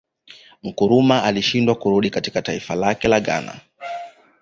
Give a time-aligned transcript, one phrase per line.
[0.63, 3.59] Nkrumah alishindwa kurudi katika taifa lake la Ghana